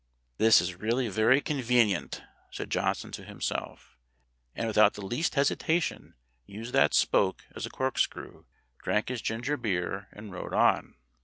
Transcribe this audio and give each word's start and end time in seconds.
"This 0.39 0.61
is 0.61 0.77
really 0.79 1.09
very 1.09 1.41
convenient," 1.41 2.23
said 2.49 2.71
Johnson 2.71 3.11
to 3.11 3.23
himself, 3.23 3.99
and 4.55 4.65
without 4.65 4.95
the 4.95 5.05
least 5.05 5.35
hesitation 5.35 6.15
used 6.47 6.73
that 6.73 6.95
spoke 6.95 7.45
as 7.55 7.67
a 7.67 7.69
corkscrew, 7.69 8.45
drank 8.83 9.09
his 9.09 9.21
ginger 9.21 9.57
beer, 9.57 10.07
and 10.11 10.31
rode 10.31 10.55
on. 10.55 10.95